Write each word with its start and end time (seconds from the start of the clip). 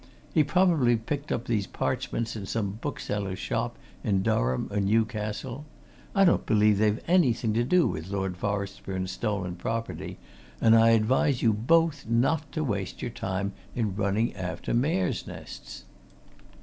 He 0.33 0.43
probably 0.43 0.95
picked 0.95 1.31
up 1.31 1.45
these 1.45 1.67
parchments 1.67 2.35
in 2.35 2.47
some 2.47 2.71
book 2.81 2.99
seller's 2.99 3.37
shop 3.37 3.77
in 4.03 4.23
Durham 4.23 4.67
or 4.71 4.79
Newcastle. 4.79 5.63
I 6.15 6.25
don't 6.25 6.43
believe 6.43 6.79
they've 6.79 6.99
anything 7.07 7.53
to 7.53 7.63
do 7.63 7.85
with 7.87 8.09
Lord 8.09 8.35
Forestburne's 8.35 9.11
stolen 9.11 9.57
property, 9.57 10.17
and 10.59 10.75
I 10.75 10.89
advise 10.89 11.43
you 11.43 11.53
both 11.53 12.07
not 12.07 12.51
to 12.53 12.63
waste 12.63 13.03
time 13.13 13.53
in 13.75 13.95
running 13.95 14.35
after 14.35 14.73
mare's 14.73 15.27
nests." 15.27 15.83